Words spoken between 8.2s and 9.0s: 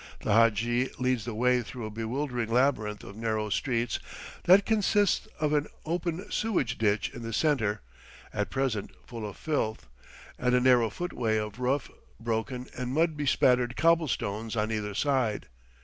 at present